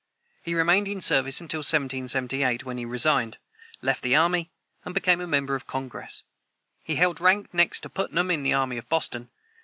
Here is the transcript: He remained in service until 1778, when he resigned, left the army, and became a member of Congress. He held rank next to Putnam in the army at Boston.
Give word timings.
He 0.41 0.55
remained 0.55 0.87
in 0.87 0.99
service 0.99 1.39
until 1.41 1.59
1778, 1.59 2.63
when 2.65 2.79
he 2.79 2.85
resigned, 2.85 3.37
left 3.83 4.01
the 4.01 4.15
army, 4.15 4.49
and 4.83 4.95
became 4.95 5.21
a 5.21 5.27
member 5.27 5.53
of 5.53 5.67
Congress. 5.67 6.23
He 6.83 6.95
held 6.95 7.21
rank 7.21 7.53
next 7.53 7.81
to 7.81 7.89
Putnam 7.91 8.31
in 8.31 8.41
the 8.41 8.53
army 8.55 8.79
at 8.79 8.89
Boston. 8.89 9.29